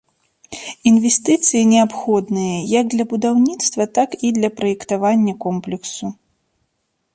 [0.91, 6.05] Інвестыцыі неабходныя як для будаўніцтва, так і для праектавання комплексу.